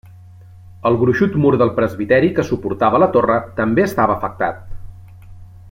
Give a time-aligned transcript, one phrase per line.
[0.89, 4.77] El gruixut mur del presbiteri que suportava la torre també estava afectat.